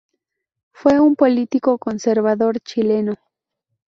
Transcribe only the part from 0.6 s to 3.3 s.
Fue un político conservador chileno.